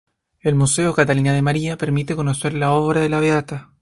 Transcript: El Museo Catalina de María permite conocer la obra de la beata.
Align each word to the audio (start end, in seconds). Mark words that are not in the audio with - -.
El 0.39 0.55
Museo 0.55 0.95
Catalina 0.95 1.31
de 1.31 1.43
María 1.43 1.77
permite 1.77 2.15
conocer 2.15 2.53
la 2.55 2.71
obra 2.71 3.01
de 3.01 3.09
la 3.09 3.19
beata. 3.19 3.69